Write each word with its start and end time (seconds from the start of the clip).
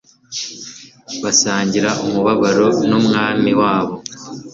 basangira 1.23 1.89
umubabaro 2.05 2.67
n'Umwami 2.89 3.51
wabo. 3.61 3.95